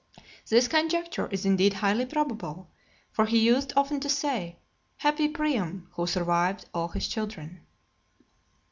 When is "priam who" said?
5.27-6.07